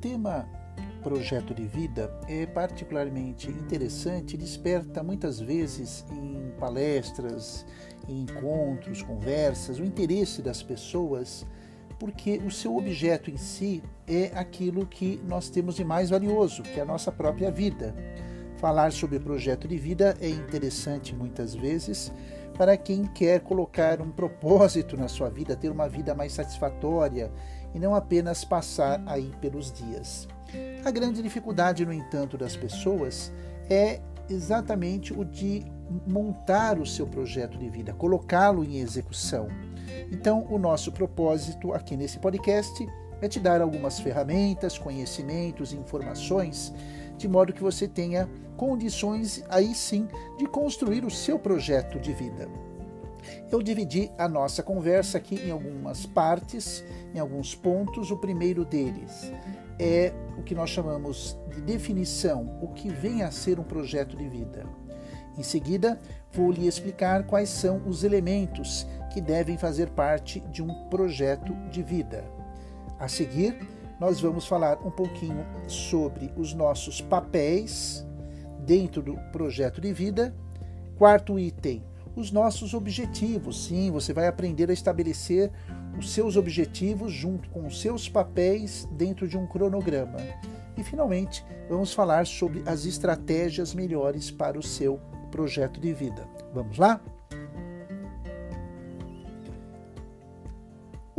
tema 0.00 0.48
projeto 1.02 1.54
de 1.54 1.66
vida 1.66 2.10
é 2.28 2.46
particularmente 2.46 3.50
interessante 3.50 4.34
e 4.34 4.36
desperta 4.36 5.02
muitas 5.02 5.40
vezes 5.40 6.04
em 6.10 6.52
palestras, 6.58 7.66
em 8.08 8.22
encontros, 8.22 9.02
conversas, 9.02 9.78
o 9.78 9.84
interesse 9.84 10.42
das 10.42 10.62
pessoas, 10.62 11.46
porque 11.98 12.40
o 12.46 12.50
seu 12.50 12.76
objeto 12.76 13.30
em 13.30 13.36
si 13.36 13.82
é 14.06 14.30
aquilo 14.34 14.86
que 14.86 15.20
nós 15.26 15.48
temos 15.50 15.74
de 15.74 15.84
mais 15.84 16.10
valioso, 16.10 16.62
que 16.62 16.78
é 16.78 16.82
a 16.82 16.86
nossa 16.86 17.10
própria 17.10 17.50
vida. 17.50 17.94
Falar 18.60 18.92
sobre 18.92 19.18
projeto 19.18 19.66
de 19.66 19.78
vida 19.78 20.14
é 20.20 20.28
interessante 20.28 21.14
muitas 21.14 21.54
vezes 21.54 22.12
para 22.58 22.76
quem 22.76 23.06
quer 23.06 23.40
colocar 23.40 24.02
um 24.02 24.10
propósito 24.10 24.98
na 24.98 25.08
sua 25.08 25.30
vida, 25.30 25.56
ter 25.56 25.70
uma 25.70 25.88
vida 25.88 26.14
mais 26.14 26.34
satisfatória 26.34 27.32
e 27.74 27.78
não 27.78 27.94
apenas 27.94 28.44
passar 28.44 29.02
aí 29.06 29.32
pelos 29.40 29.72
dias. 29.72 30.28
A 30.84 30.90
grande 30.90 31.22
dificuldade, 31.22 31.86
no 31.86 31.92
entanto, 31.92 32.36
das 32.36 32.54
pessoas 32.54 33.32
é 33.70 34.02
exatamente 34.28 35.18
o 35.18 35.24
de 35.24 35.64
montar 36.06 36.78
o 36.78 36.84
seu 36.84 37.06
projeto 37.06 37.56
de 37.56 37.70
vida, 37.70 37.94
colocá-lo 37.94 38.62
em 38.62 38.80
execução. 38.80 39.48
Então, 40.12 40.46
o 40.50 40.58
nosso 40.58 40.92
propósito 40.92 41.72
aqui 41.72 41.96
nesse 41.96 42.18
podcast 42.18 42.86
é 43.20 43.28
te 43.28 43.38
dar 43.38 43.60
algumas 43.60 44.00
ferramentas, 44.00 44.78
conhecimentos, 44.78 45.72
informações, 45.72 46.72
de 47.16 47.28
modo 47.28 47.52
que 47.52 47.62
você 47.62 47.86
tenha 47.86 48.28
condições 48.56 49.44
aí 49.48 49.74
sim 49.74 50.08
de 50.38 50.46
construir 50.46 51.04
o 51.04 51.10
seu 51.10 51.38
projeto 51.38 51.98
de 51.98 52.12
vida. 52.12 52.48
Eu 53.50 53.62
dividi 53.62 54.10
a 54.16 54.28
nossa 54.28 54.62
conversa 54.62 55.18
aqui 55.18 55.34
em 55.34 55.50
algumas 55.50 56.06
partes, 56.06 56.84
em 57.14 57.18
alguns 57.18 57.54
pontos. 57.54 58.10
O 58.10 58.16
primeiro 58.16 58.64
deles 58.64 59.30
é 59.78 60.12
o 60.38 60.42
que 60.42 60.54
nós 60.54 60.70
chamamos 60.70 61.36
de 61.54 61.60
definição, 61.60 62.58
o 62.62 62.68
que 62.68 62.88
vem 62.88 63.22
a 63.22 63.30
ser 63.30 63.58
um 63.58 63.64
projeto 63.64 64.16
de 64.16 64.28
vida. 64.28 64.64
Em 65.36 65.42
seguida, 65.42 65.98
vou 66.32 66.50
lhe 66.50 66.66
explicar 66.66 67.26
quais 67.26 67.48
são 67.48 67.82
os 67.86 68.04
elementos 68.04 68.86
que 69.12 69.20
devem 69.20 69.56
fazer 69.56 69.90
parte 69.90 70.40
de 70.52 70.62
um 70.62 70.88
projeto 70.88 71.54
de 71.70 71.82
vida. 71.82 72.39
A 73.00 73.08
seguir, 73.08 73.56
nós 73.98 74.20
vamos 74.20 74.46
falar 74.46 74.78
um 74.86 74.90
pouquinho 74.90 75.46
sobre 75.66 76.30
os 76.36 76.52
nossos 76.52 77.00
papéis 77.00 78.06
dentro 78.60 79.02
do 79.02 79.16
projeto 79.32 79.80
de 79.80 79.90
vida. 79.90 80.34
Quarto 80.98 81.38
item, 81.38 81.82
os 82.14 82.30
nossos 82.30 82.74
objetivos. 82.74 83.64
Sim, 83.64 83.90
você 83.90 84.12
vai 84.12 84.26
aprender 84.26 84.68
a 84.68 84.74
estabelecer 84.74 85.50
os 85.98 86.12
seus 86.12 86.36
objetivos 86.36 87.10
junto 87.10 87.48
com 87.48 87.66
os 87.66 87.80
seus 87.80 88.06
papéis 88.06 88.86
dentro 88.92 89.26
de 89.26 89.38
um 89.38 89.46
cronograma. 89.46 90.18
E 90.76 90.84
finalmente, 90.84 91.44
vamos 91.68 91.94
falar 91.94 92.26
sobre 92.26 92.62
as 92.66 92.84
estratégias 92.84 93.74
melhores 93.74 94.30
para 94.30 94.58
o 94.58 94.62
seu 94.62 95.00
projeto 95.30 95.80
de 95.80 95.92
vida. 95.94 96.28
Vamos 96.52 96.76
lá? 96.76 97.00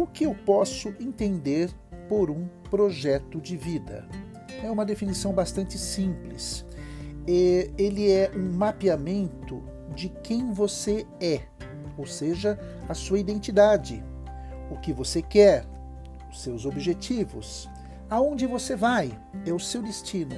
O 0.02 0.08
que 0.08 0.24
eu 0.24 0.34
posso 0.34 0.90
entender 1.00 1.70
por 2.10 2.32
um 2.32 2.48
projeto 2.72 3.40
de 3.40 3.56
vida? 3.56 4.10
É 4.64 4.72
uma 4.72 4.84
definição 4.84 5.32
bastante 5.32 5.78
simples. 5.78 6.66
Ele 7.28 8.12
é 8.12 8.32
um 8.36 8.52
mapeamento 8.52 9.62
de 9.94 10.10
quem 10.24 10.52
você 10.52 11.06
é, 11.22 11.42
ou 11.96 12.08
seja, 12.08 12.60
a 12.90 12.96
sua 12.96 13.20
identidade, 13.20 14.04
o 14.72 14.80
que 14.80 14.92
você 14.92 15.22
quer, 15.22 15.68
os 16.32 16.42
seus 16.42 16.66
objetivos, 16.66 17.70
aonde 18.10 18.48
você 18.48 18.76
vai, 18.76 19.16
é 19.46 19.54
o 19.54 19.60
seu 19.60 19.84
destino 19.84 20.36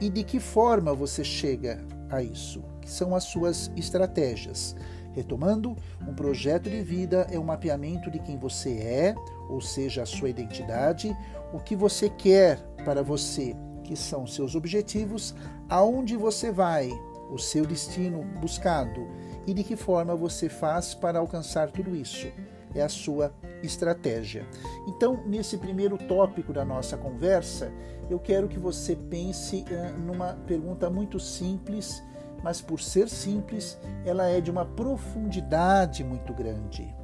e 0.00 0.08
de 0.08 0.22
que 0.22 0.38
forma 0.38 0.94
você 0.94 1.24
chega 1.24 1.84
a 2.08 2.22
isso, 2.22 2.62
que 2.80 2.88
são 2.88 3.12
as 3.12 3.24
suas 3.24 3.72
estratégias. 3.74 4.76
Retomando, 5.14 5.76
um 6.06 6.14
projeto 6.14 6.68
de 6.68 6.82
vida 6.82 7.26
é 7.30 7.38
um 7.38 7.44
mapeamento 7.44 8.10
de 8.10 8.18
quem 8.18 8.36
você 8.36 8.70
é, 8.78 9.14
ou 9.48 9.60
seja, 9.60 10.02
a 10.02 10.06
sua 10.06 10.28
identidade, 10.28 11.16
o 11.52 11.60
que 11.60 11.76
você 11.76 12.10
quer 12.10 12.58
para 12.84 13.02
você, 13.02 13.54
que 13.84 13.96
são 13.96 14.26
seus 14.26 14.54
objetivos, 14.54 15.34
aonde 15.68 16.16
você 16.16 16.50
vai, 16.50 16.90
o 17.30 17.38
seu 17.38 17.64
destino 17.64 18.22
buscado 18.40 19.08
e 19.46 19.54
de 19.54 19.64
que 19.64 19.76
forma 19.76 20.14
você 20.14 20.48
faz 20.48 20.94
para 20.94 21.18
alcançar 21.18 21.70
tudo 21.70 21.94
isso 21.94 22.28
é 22.74 22.82
a 22.82 22.88
sua 22.88 23.32
estratégia. 23.62 24.46
Então, 24.86 25.22
nesse 25.26 25.56
primeiro 25.56 25.96
tópico 25.96 26.52
da 26.52 26.64
nossa 26.64 26.96
conversa, 26.96 27.72
eu 28.10 28.18
quero 28.18 28.48
que 28.48 28.58
você 28.58 28.96
pense 28.96 29.64
uh, 29.70 30.00
numa 30.00 30.34
pergunta 30.46 30.90
muito 30.90 31.20
simples, 31.20 32.02
mas 32.44 32.60
por 32.60 32.78
ser 32.78 33.08
simples, 33.08 33.78
ela 34.04 34.28
é 34.28 34.38
de 34.38 34.50
uma 34.50 34.66
profundidade 34.66 36.04
muito 36.04 36.34
grande. 36.34 36.94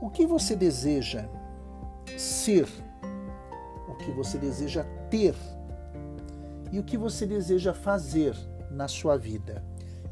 O 0.00 0.08
que 0.08 0.24
você 0.24 0.54
deseja 0.54 1.28
ser? 2.16 2.68
O 3.88 3.94
que 3.96 4.12
você 4.12 4.38
deseja 4.38 4.84
ter? 5.10 5.34
E 6.70 6.78
o 6.78 6.84
que 6.84 6.96
você 6.96 7.26
deseja 7.26 7.74
fazer 7.74 8.36
na 8.70 8.86
sua 8.86 9.18
vida? 9.18 9.64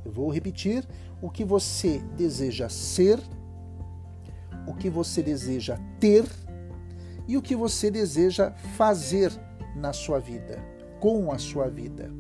Eu 0.05 0.11
vou 0.11 0.29
repetir: 0.29 0.85
o 1.23 1.31
que 1.31 1.45
você 1.45 1.99
deseja 2.17 2.69
ser 2.69 3.21
o 4.67 4.75
que 4.75 4.91
você 4.91 5.23
deseja 5.23 5.79
ter 5.99 6.25
e 7.27 7.37
o 7.37 7.43
que 7.43 7.55
você 7.55 7.91
deseja 7.91 8.53
fazer 8.77 9.33
na 9.77 9.93
sua 9.93 10.19
vida, 10.19 10.59
com 10.99 11.31
a 11.33 11.39
sua 11.39 11.69
vida. 11.69 12.20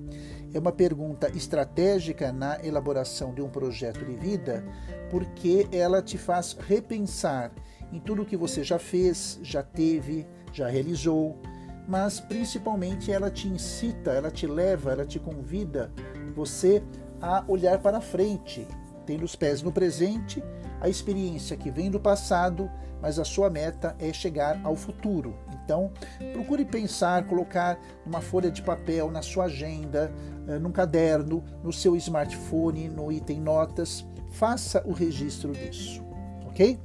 É 0.52 0.58
uma 0.58 0.72
pergunta 0.72 1.28
estratégica 1.36 2.32
na 2.32 2.58
elaboração 2.64 3.32
de 3.32 3.40
um 3.40 3.48
projeto 3.48 4.04
de 4.04 4.14
vida, 4.16 4.64
porque 5.08 5.68
ela 5.70 6.02
te 6.02 6.18
faz 6.18 6.56
repensar 6.66 7.52
em 7.92 8.00
tudo 8.00 8.24
que 8.24 8.36
você 8.36 8.64
já 8.64 8.78
fez, 8.78 9.38
já 9.42 9.62
teve, 9.62 10.26
já 10.52 10.68
realizou, 10.68 11.38
mas 11.86 12.20
principalmente 12.20 13.12
ela 13.12 13.30
te 13.30 13.48
incita, 13.48 14.10
ela 14.12 14.30
te 14.30 14.46
leva, 14.46 14.92
ela 14.92 15.06
te 15.06 15.18
convida 15.18 15.92
você 16.34 16.82
a 17.20 17.44
olhar 17.46 17.78
para 17.78 18.00
frente, 18.00 18.66
tendo 19.06 19.24
os 19.24 19.36
pés 19.36 19.62
no 19.62 19.72
presente 19.72 20.42
a 20.80 20.88
experiência 20.88 21.56
que 21.56 21.70
vem 21.70 21.90
do 21.90 22.00
passado, 22.00 22.70
mas 23.02 23.18
a 23.18 23.24
sua 23.24 23.50
meta 23.50 23.94
é 23.98 24.12
chegar 24.12 24.58
ao 24.64 24.74
futuro. 24.74 25.36
Então, 25.70 25.92
procure 26.32 26.64
pensar, 26.64 27.24
colocar 27.28 27.78
uma 28.04 28.20
folha 28.20 28.50
de 28.50 28.60
papel 28.60 29.08
na 29.08 29.22
sua 29.22 29.44
agenda, 29.44 30.12
eh, 30.48 30.58
num 30.58 30.72
caderno, 30.72 31.44
no 31.62 31.72
seu 31.72 31.94
smartphone, 31.94 32.88
no 32.88 33.12
item 33.12 33.40
notas. 33.40 34.04
Faça 34.32 34.82
o 34.84 34.92
registro 34.92 35.52
disso, 35.52 36.02
ok? 36.44 36.76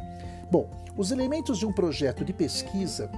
Bom, 0.52 0.70
os 0.96 1.10
elementos 1.10 1.58
de 1.58 1.66
um 1.66 1.74
projeto 1.74 2.24
de 2.24 2.32
pesquisa 2.32 3.10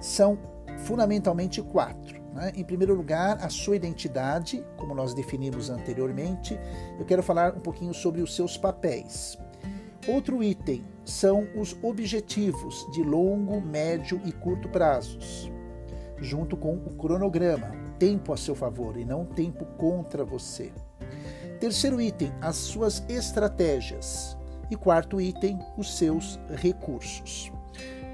são 0.00 0.38
fundamentalmente 0.84 1.60
quatro. 1.60 2.22
Né? 2.32 2.52
Em 2.54 2.62
primeiro 2.62 2.94
lugar, 2.94 3.44
a 3.44 3.48
sua 3.48 3.74
identidade, 3.74 4.64
como 4.76 4.94
nós 4.94 5.14
definimos 5.14 5.68
anteriormente. 5.68 6.56
Eu 6.96 7.04
quero 7.04 7.24
falar 7.24 7.56
um 7.56 7.60
pouquinho 7.60 7.92
sobre 7.92 8.22
os 8.22 8.36
seus 8.36 8.56
papéis. 8.56 9.36
Outro 10.06 10.44
item 10.44 10.84
são 11.04 11.48
os 11.56 11.76
objetivos 11.82 12.86
de 12.92 13.02
longo, 13.02 13.60
médio 13.60 14.20
e 14.24 14.32
curto 14.32 14.68
prazos, 14.68 15.50
junto 16.18 16.56
com 16.56 16.74
o 16.74 16.94
cronograma, 16.96 17.72
tempo 17.98 18.32
a 18.32 18.36
seu 18.36 18.54
favor 18.54 18.96
e 18.96 19.04
não 19.04 19.24
tempo 19.24 19.64
contra 19.76 20.24
você. 20.24 20.72
Terceiro 21.58 22.00
item, 22.00 22.32
as 22.40 22.56
suas 22.56 23.04
estratégias. 23.08 24.36
E 24.70 24.76
quarto 24.76 25.20
item, 25.20 25.58
os 25.76 25.98
seus 25.98 26.38
recursos. 26.48 27.52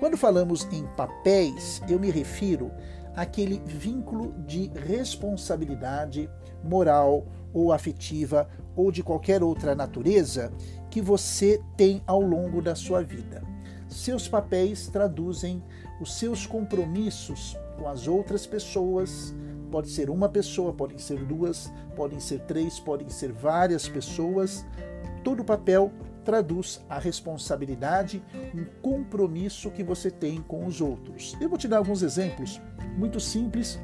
Quando 0.01 0.17
falamos 0.17 0.67
em 0.73 0.87
papéis, 0.97 1.81
eu 1.89 1.99
me 1.99 2.11
refiro 2.11 2.71
àquele 3.17 3.61
vínculo 3.65 4.35
de 4.47 4.71
responsabilidade 4.87 6.31
moral 6.63 7.27
ou 7.53 7.73
afetiva 7.73 8.49
ou 8.77 8.93
de 8.93 9.03
qualquer 9.03 9.43
outra 9.43 9.75
natureza 9.75 10.53
que 10.91 11.01
você 11.01 11.61
tem 11.77 12.03
ao 12.07 12.21
longo 12.21 12.61
da 12.61 12.75
sua 12.75 13.03
vida. 13.03 13.43
Seus 13.89 14.29
papéis 14.29 14.89
traduzem 14.89 15.63
os 16.01 16.19
seus 16.19 16.47
compromissos 16.47 17.57
com 17.79 17.89
as 17.89 18.07
outras 18.07 18.47
pessoas. 18.47 19.35
Pode 19.71 19.89
ser 19.89 20.11
uma 20.11 20.29
pessoa, 20.29 20.73
podem 20.73 20.99
ser 20.99 21.25
duas, 21.25 21.73
podem 21.95 22.21
ser 22.21 22.41
três, 22.41 22.79
podem 22.79 23.09
ser 23.09 23.33
várias 23.33 23.89
pessoas. 23.89 24.65
Todo 25.25 25.45
papel 25.45 25.91
traduz 26.27 26.85
a 26.91 26.99
responsabilidade, 26.99 28.23
um 28.53 28.65
compromisso 28.83 29.71
que 29.71 29.85
você 29.85 30.11
tem 30.11 30.43
com 30.43 30.67
os 30.67 30.81
outros. 30.81 31.37
Eu 31.41 31.49
vou 31.49 31.57
te 31.57 31.69
dar 31.69 31.79
alguns 31.79 32.03
exemplos 32.03 32.61
muito 32.99 33.21
simples 33.21 33.79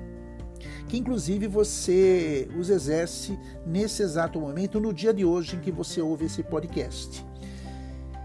que 0.89 0.99
inclusive 0.99 1.47
você 1.47 2.49
os 2.59 2.69
exerce 2.69 3.39
nesse 3.65 4.03
exato 4.03 4.41
momento, 4.41 4.81
no 4.81 4.93
dia 4.93 5.15
de 5.15 5.25
hoje 5.25 5.57
em 5.57 5.61
que 5.61 5.71
você 5.71 6.03
ouve 6.03 6.27
esse 6.27 6.43
podcast. 6.43 7.25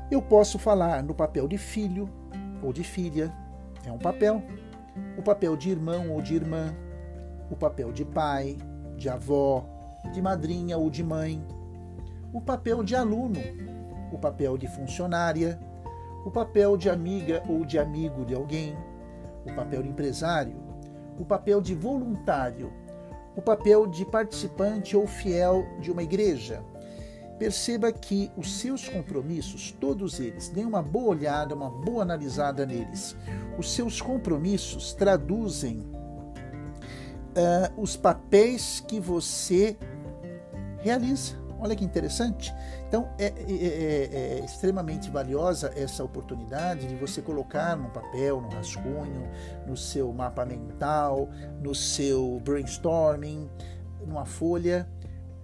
Eu 0.09 0.21
posso 0.21 0.57
falar 0.57 1.03
no 1.03 1.13
papel 1.13 1.47
de 1.47 1.57
filho 1.57 2.09
ou 2.61 2.73
de 2.73 2.83
filha, 2.83 3.33
é 3.85 3.91
um 3.91 3.97
papel. 3.97 4.43
o 5.15 5.21
papel 5.21 5.55
de 5.55 5.69
irmão 5.69 6.09
ou 6.11 6.21
de 6.21 6.33
irmã, 6.33 6.75
o 7.51 7.55
papel 7.55 7.91
de 7.91 8.03
pai, 8.03 8.57
de 8.97 9.07
avó, 9.09 9.63
de 10.11 10.21
madrinha 10.21 10.75
ou 10.77 10.89
de 10.89 11.03
mãe, 11.03 11.45
o 12.33 12.41
papel 12.41 12.83
de 12.83 12.95
aluno, 12.95 13.39
o 14.11 14.17
papel 14.17 14.57
de 14.57 14.67
funcionária, 14.67 15.59
o 16.25 16.31
papel 16.31 16.75
de 16.77 16.89
amiga 16.89 17.43
ou 17.47 17.65
de 17.65 17.79
amigo 17.79 18.25
de 18.25 18.33
alguém, 18.33 18.77
o 19.45 19.55
papel 19.55 19.81
de 19.81 19.89
empresário, 19.89 20.55
o 21.17 21.25
papel 21.25 21.61
de 21.61 21.73
voluntário, 21.73 22.71
o 23.35 23.41
papel 23.41 23.87
de 23.87 24.05
participante 24.05 24.97
ou 24.97 25.07
fiel 25.07 25.65
de 25.79 25.91
uma 25.91 26.03
igreja. 26.03 26.63
Perceba 27.39 27.91
que 27.91 28.31
os 28.35 28.59
seus 28.59 28.89
compromissos, 28.89 29.71
todos 29.71 30.19
eles, 30.19 30.49
dê 30.49 30.65
uma 30.65 30.81
boa 30.81 31.09
olhada, 31.09 31.53
uma 31.53 31.69
boa 31.69 32.01
analisada 32.01 32.65
neles. 32.65 33.15
Os 33.57 33.71
seus 33.71 34.01
compromissos 34.01 34.93
traduzem 34.93 35.79
uh, 37.37 37.81
os 37.81 37.95
papéis 37.95 38.83
que 38.87 38.99
você 38.99 39.77
realiza. 40.79 41.46
Olha 41.59 41.75
que 41.75 41.83
interessante. 41.83 42.53
Então, 42.87 43.09
é, 43.17 43.25
é, 43.25 43.31
é, 43.31 44.39
é, 44.39 44.45
extremamente 44.45 45.09
valiosa 45.09 45.71
essa 45.75 46.03
oportunidade 46.03 46.87
de 46.87 46.95
você 46.95 47.21
colocar 47.21 47.75
num 47.75 47.89
papel, 47.89 48.41
no 48.41 48.49
rascunho, 48.49 49.27
no 49.65 49.75
seu 49.75 50.13
mapa 50.13 50.45
mental, 50.45 51.29
no 51.61 51.73
seu 51.73 52.39
brainstorming, 52.43 53.49
numa 54.05 54.25
folha, 54.25 54.87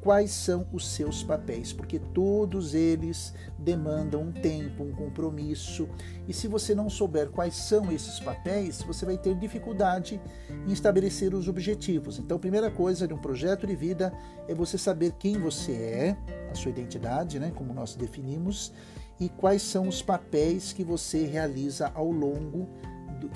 quais 0.04 0.32
são 0.32 0.68
os 0.74 0.86
seus 0.90 1.24
papéis, 1.24 1.72
porque 1.72 1.98
todos 1.98 2.74
eles 2.74 3.34
demandam 3.58 4.24
um 4.24 4.32
tempo, 4.34 4.84
um 4.84 4.92
compromisso, 4.92 5.88
e 6.28 6.34
se 6.34 6.46
você 6.46 6.76
não 6.76 6.90
souber 6.90 7.30
quais 7.30 7.56
são 7.56 7.90
esses 7.90 8.20
papéis, 8.20 8.82
você 8.82 9.06
vai 9.06 9.18
ter 9.18 9.34
dificuldade 9.36 10.20
em 10.68 10.74
estabelecer 10.74 11.34
os 11.34 11.48
objetivos. 11.48 12.20
Então, 12.20 12.36
a 12.36 12.40
primeira 12.40 12.70
coisa 12.70 13.08
de 13.08 13.14
um 13.14 13.18
projeto 13.18 13.66
de 13.66 13.78
vida 13.78 14.14
é 14.46 14.54
você 14.54 14.78
saber 14.78 15.14
quem 15.14 15.40
você 15.40 15.72
é, 15.72 16.18
a 16.52 16.54
sua 16.56 16.72
identidade, 16.72 17.40
né, 17.40 17.54
como 17.56 17.74
nós 17.74 17.96
definimos, 17.96 18.74
e 19.22 19.30
quais 19.30 19.62
são 19.62 19.88
os 19.88 20.02
papéis 20.02 20.74
que 20.74 20.84
você 20.84 21.26
realiza 21.26 21.90
ao 21.96 22.12
longo 22.12 22.68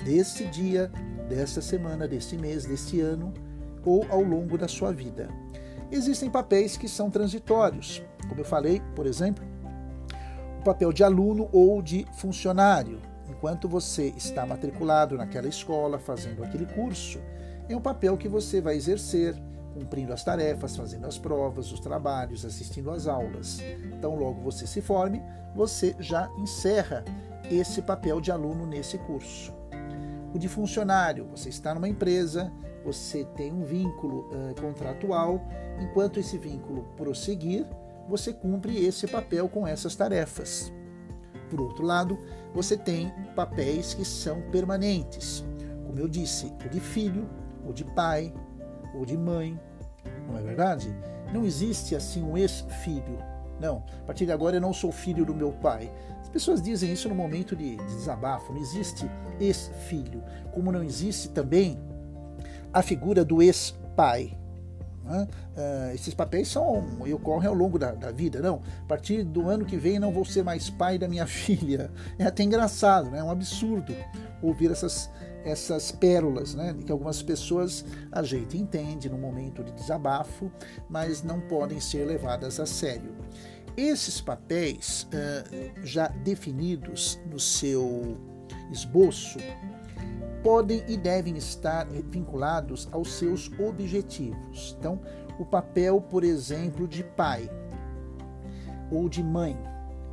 desse 0.04 0.44
dia, 0.44 0.92
dessa 1.30 1.62
semana, 1.62 2.06
desse 2.06 2.36
mês, 2.36 2.66
desse 2.66 3.00
ano 3.00 3.32
ou 3.86 4.04
ao 4.10 4.22
longo 4.22 4.58
da 4.58 4.68
sua 4.68 4.92
vida. 4.92 5.30
Existem 5.90 6.28
papéis 6.28 6.76
que 6.76 6.86
são 6.86 7.10
transitórios, 7.10 8.02
como 8.28 8.40
eu 8.40 8.44
falei, 8.44 8.82
por 8.94 9.06
exemplo, 9.06 9.44
o 10.60 10.62
papel 10.62 10.92
de 10.92 11.02
aluno 11.02 11.48
ou 11.50 11.80
de 11.80 12.04
funcionário. 12.12 13.00
Enquanto 13.28 13.68
você 13.68 14.12
está 14.16 14.44
matriculado 14.44 15.16
naquela 15.16 15.48
escola, 15.48 15.98
fazendo 15.98 16.44
aquele 16.44 16.66
curso, 16.66 17.20
é 17.68 17.76
um 17.76 17.80
papel 17.80 18.18
que 18.18 18.28
você 18.28 18.60
vai 18.60 18.76
exercer, 18.76 19.34
cumprindo 19.72 20.12
as 20.12 20.24
tarefas, 20.24 20.76
fazendo 20.76 21.06
as 21.06 21.16
provas, 21.16 21.72
os 21.72 21.80
trabalhos, 21.80 22.44
assistindo 22.44 22.90
às 22.90 23.06
aulas. 23.06 23.60
Então, 23.92 24.14
logo 24.14 24.42
você 24.42 24.66
se 24.66 24.82
forme, 24.82 25.22
você 25.54 25.94
já 25.98 26.28
encerra 26.38 27.04
esse 27.50 27.80
papel 27.80 28.20
de 28.20 28.30
aluno 28.30 28.66
nesse 28.66 28.98
curso. 28.98 29.57
O 30.34 30.38
de 30.38 30.48
funcionário, 30.48 31.26
você 31.26 31.48
está 31.48 31.74
numa 31.74 31.88
empresa, 31.88 32.52
você 32.84 33.24
tem 33.24 33.52
um 33.52 33.64
vínculo 33.64 34.28
uh, 34.28 34.60
contratual, 34.60 35.40
enquanto 35.80 36.20
esse 36.20 36.36
vínculo 36.36 36.84
prosseguir, 36.96 37.66
você 38.08 38.32
cumpre 38.32 38.84
esse 38.84 39.06
papel 39.06 39.48
com 39.48 39.66
essas 39.66 39.94
tarefas. 39.94 40.72
Por 41.50 41.60
outro 41.60 41.84
lado, 41.84 42.18
você 42.54 42.76
tem 42.76 43.12
papéis 43.34 43.94
que 43.94 44.04
são 44.04 44.42
permanentes, 44.50 45.44
como 45.86 45.98
eu 45.98 46.08
disse, 46.08 46.52
o 46.64 46.68
de 46.68 46.80
filho, 46.80 47.28
o 47.66 47.72
de 47.72 47.84
pai, 47.84 48.32
ou 48.94 49.04
de 49.04 49.16
mãe, 49.16 49.58
não 50.26 50.36
é 50.36 50.42
verdade? 50.42 50.94
Não 51.32 51.44
existe 51.44 51.94
assim 51.94 52.22
um 52.22 52.36
ex-filho. 52.36 53.18
Não, 53.60 53.82
a 54.02 54.06
partir 54.06 54.26
de 54.26 54.32
agora 54.32 54.56
eu 54.56 54.60
não 54.60 54.72
sou 54.72 54.92
filho 54.92 55.24
do 55.24 55.34
meu 55.34 55.52
pai. 55.52 55.90
As 56.20 56.28
pessoas 56.28 56.62
dizem 56.62 56.92
isso 56.92 57.08
no 57.08 57.14
momento 57.14 57.56
de 57.56 57.76
desabafo. 57.76 58.52
Não 58.52 58.60
existe 58.60 59.10
ex-filho. 59.40 60.22
Como 60.52 60.70
não 60.70 60.82
existe 60.82 61.30
também 61.30 61.78
a 62.72 62.82
figura 62.82 63.24
do 63.24 63.42
ex-pai. 63.42 64.36
Né? 65.08 65.26
Uh, 65.56 65.94
esses 65.94 66.12
papéis 66.12 66.48
são 66.48 66.84
e 67.06 67.14
ocorrem 67.14 67.48
ao 67.48 67.54
longo 67.54 67.78
da, 67.78 67.92
da, 67.92 68.12
vida. 68.12 68.40
Não, 68.42 68.60
a 68.82 68.86
partir 68.86 69.24
do 69.24 69.48
ano 69.48 69.64
que 69.64 69.76
vem 69.78 69.98
não 69.98 70.12
vou 70.12 70.24
ser 70.24 70.44
mais 70.44 70.68
pai 70.68 70.98
da 70.98 71.08
minha 71.08 71.24
filha. 71.26 71.90
É 72.18 72.26
até 72.26 72.42
engraçado, 72.42 73.10
né? 73.10 73.20
é 73.20 73.24
um 73.24 73.30
absurdo 73.30 73.94
ouvir 74.42 74.70
essas, 74.70 75.10
essas 75.44 75.90
pérolas, 75.90 76.54
né? 76.54 76.76
que 76.84 76.92
algumas 76.92 77.22
pessoas 77.22 77.86
a 78.12 78.22
gente 78.22 78.58
entende 78.58 79.08
no 79.08 79.16
momento 79.16 79.64
de 79.64 79.72
desabafo, 79.72 80.52
mas 80.90 81.22
não 81.22 81.40
podem 81.40 81.80
ser 81.80 82.04
levadas 82.04 82.60
a 82.60 82.66
sério. 82.66 83.16
Esses 83.74 84.20
papéis 84.20 85.04
uh, 85.04 85.86
já 85.86 86.08
definidos 86.08 87.18
no 87.30 87.40
seu 87.40 88.18
esboço 88.70 89.38
podem 90.42 90.82
e 90.88 90.96
devem 90.96 91.36
estar 91.36 91.86
vinculados 91.86 92.88
aos 92.92 93.12
seus 93.12 93.50
objetivos. 93.58 94.76
Então, 94.78 95.00
o 95.38 95.44
papel, 95.44 96.00
por 96.00 96.24
exemplo, 96.24 96.86
de 96.88 97.04
pai 97.04 97.48
ou 98.90 99.08
de 99.08 99.22
mãe 99.22 99.56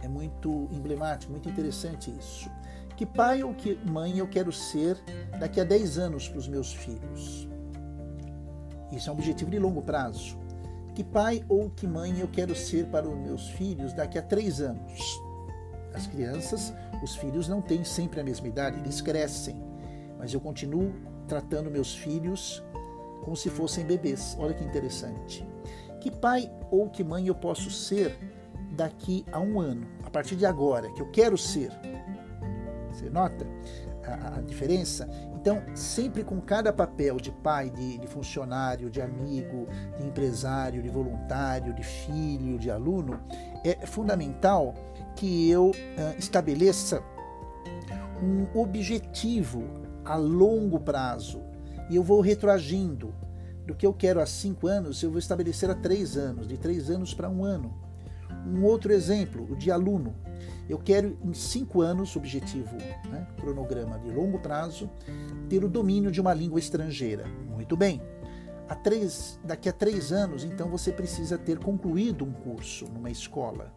é 0.01 0.07
muito 0.07 0.67
emblemático, 0.71 1.31
muito 1.31 1.49
interessante 1.49 2.13
isso. 2.17 2.49
Que 2.95 3.05
pai 3.05 3.43
ou 3.43 3.53
que 3.53 3.75
mãe 3.89 4.19
eu 4.19 4.27
quero 4.27 4.51
ser 4.51 4.97
daqui 5.39 5.59
a 5.59 5.63
10 5.63 5.97
anos 5.97 6.29
para 6.29 6.37
os 6.37 6.47
meus 6.47 6.73
filhos? 6.73 7.47
Isso 8.91 9.09
é 9.09 9.11
um 9.13 9.15
objetivo 9.15 9.51
de 9.51 9.59
longo 9.59 9.81
prazo. 9.81 10.37
Que 10.93 11.03
pai 11.03 11.43
ou 11.49 11.69
que 11.69 11.85
mãe 11.85 12.19
eu 12.19 12.27
quero 12.27 12.55
ser 12.55 12.85
para 12.85 13.07
os 13.07 13.17
meus 13.17 13.49
filhos 13.49 13.91
daqui 13.93 14.17
a 14.17 14.21
3 14.21 14.61
anos? 14.61 15.21
As 15.93 16.07
crianças, 16.07 16.73
os 17.03 17.15
filhos 17.15 17.47
não 17.49 17.61
têm 17.61 17.83
sempre 17.83 18.21
a 18.21 18.23
mesma 18.23 18.47
idade, 18.47 18.79
eles 18.79 19.01
crescem 19.01 19.74
mas 20.25 20.33
eu 20.33 20.41
continuo 20.41 20.91
tratando 21.27 21.69
meus 21.69 21.93
filhos 21.93 22.63
como 23.23 23.35
se 23.35 23.47
fossem 23.47 23.85
bebês. 23.85 24.35
Olha 24.39 24.55
que 24.55 24.63
interessante. 24.63 25.47
Que 26.01 26.09
pai 26.09 26.51
ou 26.71 26.89
que 26.89 27.03
mãe 27.03 27.27
eu 27.27 27.35
posso 27.35 27.69
ser 27.69 28.17
daqui 28.71 29.23
a 29.31 29.39
um 29.39 29.59
ano, 29.59 29.85
a 30.03 30.09
partir 30.09 30.35
de 30.35 30.43
agora, 30.43 30.91
que 30.93 30.99
eu 30.99 31.11
quero 31.11 31.37
ser? 31.37 31.69
Você 32.91 33.07
nota 33.07 33.45
a, 34.03 34.37
a 34.39 34.41
diferença? 34.41 35.07
Então, 35.35 35.61
sempre 35.75 36.23
com 36.23 36.41
cada 36.41 36.73
papel 36.73 37.17
de 37.17 37.31
pai, 37.31 37.69
de, 37.69 37.99
de, 37.99 38.07
funcionário, 38.07 38.89
de 38.89 39.03
amigo, 39.03 39.67
de 39.95 40.07
empresário, 40.07 40.81
de 40.81 40.89
voluntário, 40.89 41.71
de 41.71 41.83
filho, 41.83 42.57
de 42.57 42.71
aluno, 42.71 43.19
é 43.63 43.85
fundamental 43.85 44.73
que 45.15 45.47
eu 45.51 45.67
uh, 45.69 46.17
estabeleça 46.17 47.03
um 48.23 48.59
objetivo 48.59 49.84
a 50.05 50.15
longo 50.15 50.79
prazo 50.79 51.41
e 51.89 51.95
eu 51.95 52.03
vou 52.03 52.21
retroagindo. 52.21 53.13
Do 53.65 53.73
que 53.73 53.85
eu 53.85 53.93
quero 53.93 54.21
há 54.21 54.25
cinco 54.27 54.67
anos, 54.67 55.01
eu 55.01 55.09
vou 55.09 55.17
estabelecer 55.17 55.69
a 55.71 55.73
três 55.73 56.15
anos, 56.15 56.47
de 56.47 56.55
três 56.55 56.89
anos 56.89 57.15
para 57.15 57.29
um 57.29 57.43
ano. 57.43 57.73
Um 58.45 58.63
outro 58.63 58.93
exemplo, 58.93 59.51
o 59.51 59.55
de 59.55 59.71
aluno. 59.71 60.15
Eu 60.69 60.77
quero, 60.77 61.17
em 61.23 61.33
cinco 61.33 61.81
anos, 61.81 62.15
objetivo, 62.15 62.75
né, 63.09 63.27
cronograma 63.39 63.97
de 63.99 64.11
longo 64.11 64.37
prazo, 64.39 64.87
ter 65.49 65.63
o 65.63 65.69
domínio 65.69 66.11
de 66.11 66.21
uma 66.21 66.33
língua 66.33 66.59
estrangeira. 66.59 67.25
Muito 67.49 67.75
bem. 67.75 68.01
A 68.69 68.75
três, 68.75 69.39
daqui 69.43 69.67
a 69.67 69.73
três 69.73 70.11
anos, 70.11 70.43
então, 70.43 70.69
você 70.69 70.91
precisa 70.91 71.37
ter 71.37 71.57
concluído 71.57 72.23
um 72.23 72.31
curso 72.31 72.85
numa 72.85 73.09
escola 73.09 73.71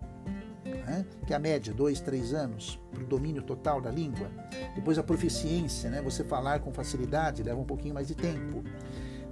né? 0.88 1.04
que 1.26 1.32
é 1.32 1.36
a 1.36 1.38
média, 1.38 1.72
dois, 1.72 2.00
três 2.00 2.32
anos, 2.32 2.80
para 2.90 3.02
o 3.02 3.06
domínio 3.06 3.42
total 3.42 3.80
da 3.80 3.90
língua. 3.90 4.30
Depois 4.74 4.98
a 4.98 5.02
proficiência, 5.02 5.90
né? 5.90 6.00
você 6.00 6.24
falar 6.24 6.60
com 6.60 6.72
facilidade, 6.72 7.42
leva 7.42 7.60
um 7.60 7.64
pouquinho 7.64 7.94
mais 7.94 8.08
de 8.08 8.14
tempo. 8.14 8.64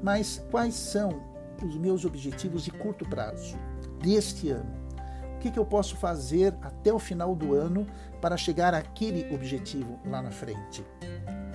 Mas 0.03 0.45
quais 0.51 0.75
são 0.75 1.21
os 1.65 1.77
meus 1.77 2.05
objetivos 2.05 2.65
de 2.65 2.71
curto 2.71 3.09
prazo 3.09 3.57
deste 4.03 4.51
ano? 4.51 4.87
O 5.35 5.39
que, 5.39 5.51
que 5.51 5.59
eu 5.59 5.65
posso 5.65 5.97
fazer 5.97 6.55
até 6.63 6.93
o 6.93 6.99
final 6.99 7.35
do 7.35 7.55
ano 7.55 7.87
para 8.21 8.37
chegar 8.37 8.75
àquele 8.75 9.33
objetivo 9.35 9.99
lá 10.05 10.21
na 10.21 10.31
frente? 10.31 10.85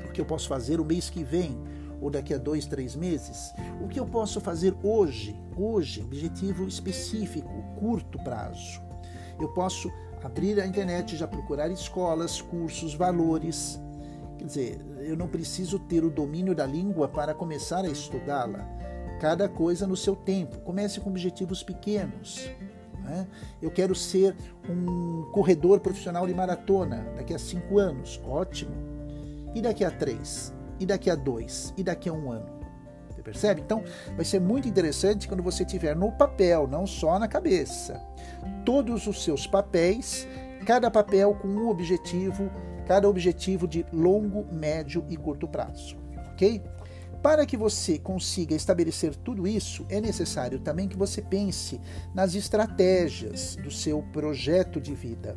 O 0.07 0.11
que 0.11 0.21
eu 0.21 0.25
posso 0.25 0.47
fazer 0.47 0.79
o 0.79 0.85
mês 0.85 1.09
que 1.09 1.23
vem? 1.23 1.57
ou 2.01 2.09
daqui 2.09 2.33
a 2.33 2.37
dois, 2.39 2.65
três 2.65 2.95
meses? 2.95 3.53
O 3.79 3.87
que 3.87 3.99
eu 3.99 4.07
posso 4.07 4.41
fazer 4.41 4.75
hoje? 4.81 5.39
Hoje, 5.55 6.01
objetivo 6.01 6.67
específico, 6.67 7.63
curto 7.79 8.17
prazo. 8.23 8.81
Eu 9.41 9.49
posso 9.49 9.91
abrir 10.23 10.59
a 10.59 10.65
internet 10.65 11.15
já 11.15 11.27
procurar 11.27 11.69
escolas, 11.69 12.41
cursos, 12.41 12.93
valores. 12.93 13.79
Quer 14.37 14.45
dizer, 14.45 14.85
eu 14.99 15.15
não 15.15 15.27
preciso 15.27 15.79
ter 15.79 16.03
o 16.03 16.09
domínio 16.09 16.55
da 16.55 16.65
língua 16.65 17.07
para 17.07 17.33
começar 17.33 17.83
a 17.83 17.89
estudá-la. 17.89 18.67
Cada 19.19 19.47
coisa 19.47 19.85
no 19.85 19.95
seu 19.95 20.15
tempo. 20.15 20.59
Comece 20.61 20.99
com 20.99 21.09
objetivos 21.09 21.61
pequenos. 21.61 22.49
Né? 23.03 23.27
Eu 23.61 23.69
quero 23.69 23.93
ser 23.93 24.35
um 24.69 25.29
corredor 25.31 25.79
profissional 25.79 26.25
de 26.25 26.33
maratona 26.33 27.05
daqui 27.15 27.33
a 27.33 27.39
cinco 27.39 27.77
anos. 27.77 28.19
Ótimo. 28.25 28.71
E 29.53 29.61
daqui 29.61 29.83
a 29.83 29.91
três? 29.91 30.53
e 30.81 30.85
daqui 30.85 31.11
a 31.11 31.15
dois, 31.15 31.71
e 31.77 31.83
daqui 31.83 32.09
a 32.09 32.13
um 32.13 32.31
ano. 32.31 32.60
Percebe? 33.23 33.61
Então, 33.61 33.83
vai 34.15 34.25
ser 34.25 34.39
muito 34.39 34.67
interessante 34.67 35.27
quando 35.27 35.43
você 35.43 35.63
tiver 35.63 35.95
no 35.95 36.11
papel, 36.11 36.67
não 36.67 36.85
só 36.85 37.17
na 37.19 37.27
cabeça. 37.27 38.01
Todos 38.65 39.07
os 39.07 39.23
seus 39.23 39.47
papéis, 39.47 40.27
cada 40.65 40.89
papel 40.89 41.35
com 41.35 41.47
um 41.47 41.69
objetivo, 41.69 42.49
cada 42.85 43.07
objetivo 43.07 43.67
de 43.67 43.85
longo, 43.91 44.45
médio 44.53 45.05
e 45.09 45.17
curto 45.17 45.47
prazo. 45.47 45.97
Ok? 46.33 46.61
Para 47.21 47.45
que 47.45 47.55
você 47.55 47.99
consiga 47.99 48.55
estabelecer 48.55 49.15
tudo 49.15 49.47
isso, 49.47 49.85
é 49.89 50.01
necessário 50.01 50.59
também 50.59 50.87
que 50.87 50.97
você 50.97 51.21
pense 51.21 51.79
nas 52.15 52.33
estratégias 52.33 53.55
do 53.57 53.69
seu 53.69 54.01
projeto 54.11 54.81
de 54.81 54.95
vida. 54.95 55.35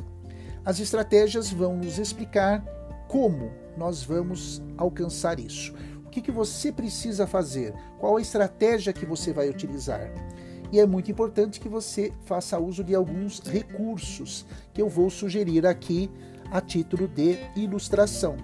As 0.65 0.79
estratégias 0.79 1.51
vão 1.51 1.77
nos 1.77 1.99
explicar 1.99 2.65
como 3.07 3.51
nós 3.77 4.03
vamos 4.03 4.63
alcançar 4.77 5.39
isso. 5.39 5.75
Que, 6.15 6.21
que 6.21 6.31
você 6.31 6.71
precisa 6.71 7.27
fazer? 7.27 7.73
Qual 7.99 8.15
a 8.15 8.21
estratégia 8.21 8.93
que 8.93 9.05
você 9.05 9.33
vai 9.33 9.49
utilizar? 9.49 10.09
E 10.71 10.79
é 10.79 10.85
muito 10.85 11.11
importante 11.11 11.59
que 11.59 11.67
você 11.67 12.13
faça 12.23 12.57
uso 12.57 12.85
de 12.85 12.95
alguns 12.95 13.39
recursos 13.39 14.45
que 14.73 14.81
eu 14.81 14.87
vou 14.87 15.09
sugerir 15.09 15.67
aqui 15.67 16.09
a 16.49 16.61
título 16.61 17.05
de 17.05 17.37
ilustração. 17.53 18.37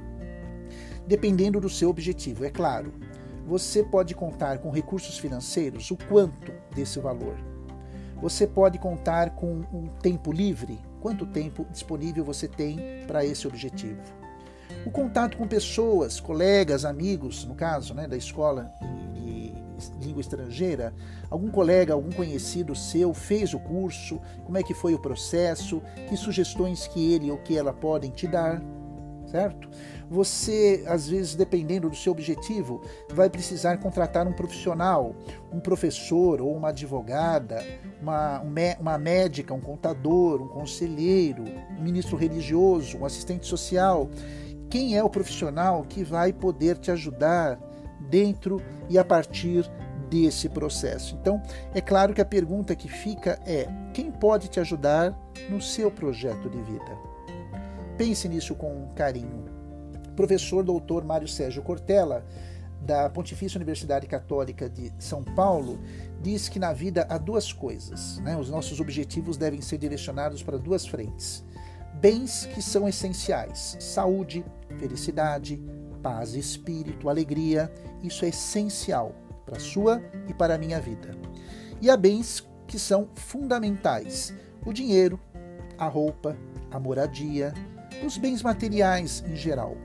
Dependendo 1.08 1.62
do 1.62 1.70
seu 1.70 1.90
objetivo, 1.90 2.44
é 2.44 2.50
claro. 2.50 2.92
Você 3.48 3.82
pode 3.84 4.14
contar 4.16 4.58
com 4.58 4.70
recursos 4.70 5.18
financeiros, 5.18 5.92
o 5.92 5.98
quanto 6.10 6.52
desse 6.76 7.00
valor? 7.00 7.38
Você 8.22 8.46
pode 8.46 8.80
contar 8.80 9.30
com 9.30 9.62
um 9.72 9.88
tempo 10.02 10.34
livre? 10.34 10.78
Quanto 11.00 11.26
tempo 11.26 11.66
disponível 11.72 12.26
você 12.26 12.50
tem 12.50 13.06
para 13.08 13.24
esse 13.24 13.48
objetivo? 13.48 14.21
O 14.86 14.92
contato 14.92 15.38
com 15.38 15.48
pessoas, 15.48 16.20
colegas, 16.20 16.86
amigos, 16.86 17.46
no 17.46 17.56
caso 17.56 17.94
né, 17.94 18.08
da 18.08 18.18
escola 18.18 18.72
de, 19.14 19.54
língua 20.00 20.22
estrangeira, 20.22 20.94
algum 21.30 21.50
colega, 21.50 21.94
algum 21.94 22.12
conhecido 22.12 22.76
seu 22.76 23.14
fez 23.14 23.54
o 23.54 23.60
curso, 23.60 24.20
como 24.46 24.58
é 24.58 24.64
que 24.64 24.74
foi 24.74 24.94
o 24.94 25.00
processo, 25.00 25.82
que 26.08 26.16
sugestões 26.16 26.88
que 26.88 27.14
ele 27.14 27.32
ou 27.32 27.38
que 27.38 27.58
ela 27.58 27.74
podem 27.74 28.12
te 28.12 28.28
dar 28.28 28.62
certo? 29.32 29.70
Você, 30.10 30.84
às 30.88 31.08
vezes, 31.08 31.36
dependendo 31.36 31.90
do 31.90 31.96
seu 31.96 32.12
objetivo, 32.12 32.82
vai 33.10 33.30
precisar 33.30 33.78
contratar 33.78 34.28
um 34.28 34.34
profissional, 34.34 35.16
um 35.52 35.60
professor 35.60 36.42
ou 36.42 36.54
uma 36.54 36.70
advogada, 36.70 37.66
uma, 38.02 38.44
uma 38.80 38.98
médica, 38.98 39.54
um 39.54 39.62
contador, 39.62 40.42
um 40.42 40.50
conselheiro, 40.50 41.46
um 41.78 41.82
ministro 41.82 42.18
religioso, 42.18 42.98
um 42.98 43.06
assistente 43.06 43.48
social. 43.48 44.10
Quem 44.72 44.96
é 44.96 45.04
o 45.04 45.10
profissional 45.10 45.84
que 45.84 46.02
vai 46.02 46.32
poder 46.32 46.78
te 46.78 46.90
ajudar 46.92 47.60
dentro 48.10 48.62
e 48.90 48.98
a 48.98 49.04
partir 49.04 49.70
desse 50.10 50.48
processo? 50.48 51.18
Então, 51.20 51.44
é 51.76 51.82
claro 51.82 52.14
que 52.14 52.22
a 52.22 52.26
pergunta 52.26 52.74
que 52.74 52.88
fica 52.88 53.38
é: 53.46 53.68
quem 53.94 54.10
pode 54.10 54.48
te 54.48 54.62
ajudar 54.62 55.14
no 55.50 55.62
seu 55.62 55.92
projeto 55.92 56.50
de 56.50 56.62
vida? 56.62 56.98
Pense 57.98 58.30
nisso 58.30 58.56
com 58.56 58.88
carinho. 58.96 59.44
Professor 60.16 60.64
doutor 60.64 61.04
Mário 61.04 61.28
Sérgio 61.28 61.62
Cortella, 61.62 62.26
da 62.80 63.10
Pontifícia 63.10 63.58
Universidade 63.58 64.08
Católica 64.08 64.70
de 64.70 64.94
São 64.98 65.22
Paulo, 65.22 65.80
diz 66.22 66.48
que 66.48 66.60
na 66.60 66.72
vida 66.72 67.06
há 67.10 67.18
duas 67.18 67.52
coisas. 67.52 68.20
Né? 68.20 68.38
Os 68.38 68.50
nossos 68.50 68.80
objetivos 68.80 69.36
devem 69.36 69.60
ser 69.60 69.78
direcionados 69.78 70.42
para 70.42 70.58
duas 70.58 70.86
frentes. 70.88 71.44
Bens 71.96 72.46
que 72.46 72.62
são 72.62 72.88
essenciais: 72.88 73.78
saúde, 73.80 74.44
felicidade, 74.78 75.62
paz, 76.02 76.34
espírito, 76.34 77.10
alegria. 77.10 77.72
Isso 78.02 78.26
é 78.26 78.30
essencial 78.30 79.16
para 79.46 79.58
a 79.58 79.60
sua 79.60 80.02
e 80.28 80.34
para 80.34 80.56
a 80.56 80.58
minha 80.58 80.80
vida. 80.80 81.16
E 81.82 81.90
há 81.90 81.98
bens 81.98 82.48
que 82.68 82.80
são 82.80 83.10
fundamentais: 83.16 84.34
o 84.66 84.74
dinheiro, 84.74 85.20
a 85.78 85.88
roupa, 85.88 86.38
a 86.72 86.80
moradia, 86.80 87.54
os 88.06 88.18
bens 88.18 88.42
materiais 88.42 89.24
em 89.28 89.36
geral. 89.36 89.76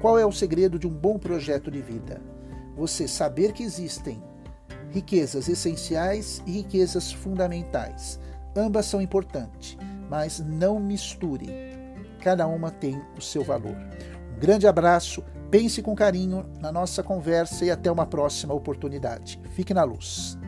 Qual 0.00 0.18
é 0.18 0.24
o 0.24 0.32
segredo 0.32 0.78
de 0.78 0.86
um 0.86 0.92
bom 0.92 1.18
projeto 1.18 1.70
de 1.70 1.82
vida? 1.82 2.22
Você 2.76 3.08
saber 3.08 3.52
que 3.52 3.64
existem 3.64 4.22
riquezas 4.90 5.48
essenciais 5.48 6.42
e 6.46 6.52
riquezas 6.52 7.12
fundamentais. 7.12 8.18
Ambas 8.56 8.86
são 8.86 9.00
importantes, 9.00 9.76
mas 10.08 10.40
não 10.40 10.78
misture. 10.78 11.46
Cada 12.20 12.46
uma 12.46 12.70
tem 12.70 13.00
o 13.16 13.20
seu 13.20 13.44
valor. 13.44 13.76
Um 14.36 14.38
grande 14.38 14.66
abraço, 14.66 15.22
pense 15.50 15.82
com 15.82 15.94
carinho 15.94 16.44
na 16.60 16.72
nossa 16.72 17.02
conversa 17.02 17.64
e 17.64 17.70
até 17.70 17.90
uma 17.90 18.06
próxima 18.06 18.54
oportunidade. 18.54 19.40
Fique 19.54 19.72
na 19.72 19.84
luz. 19.84 20.38